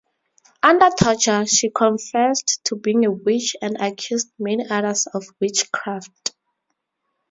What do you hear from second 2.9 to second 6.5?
a witch and accused many others of witchcraft.